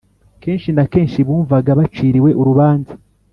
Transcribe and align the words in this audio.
kenshi 0.41 0.69
na 0.77 0.83
kenshi 0.93 1.19
bumvaga 1.27 1.71
baciriwe 1.79 2.29
urubanza 2.41 2.93